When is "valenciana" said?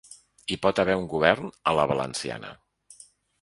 1.93-2.51